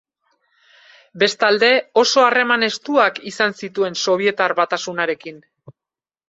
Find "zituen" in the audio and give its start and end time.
3.61-3.99